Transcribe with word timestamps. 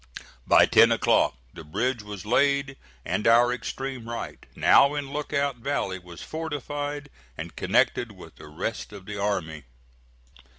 By 0.47 0.65
ten 0.65 0.91
o'clock 0.91 1.35
the 1.53 1.63
bridge 1.63 2.01
was 2.01 2.25
laid, 2.25 2.75
and 3.05 3.27
our 3.27 3.53
extreme 3.53 4.09
right, 4.09 4.43
now 4.55 4.95
in 4.95 5.11
Lookout 5.13 5.57
valley, 5.57 5.99
was 5.99 6.23
fortified 6.23 7.11
and 7.37 7.55
connected 7.55 8.11
with 8.13 8.37
the 8.37 8.47
rest 8.47 8.93
of 8.93 9.05
the 9.05 9.19
army. 9.19 9.63